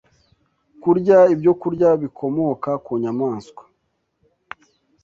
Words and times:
kurya 0.81 1.19
ibyokurya 1.33 1.89
bikomoka 2.01 2.71
ku 2.85 2.91
nyamaswa. 3.01 3.63